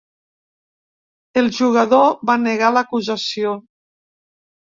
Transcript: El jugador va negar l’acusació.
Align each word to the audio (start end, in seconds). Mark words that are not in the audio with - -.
El 1.41 1.49
jugador 1.57 2.09
va 2.31 2.37
negar 2.47 2.73
l’acusació. 2.79 3.53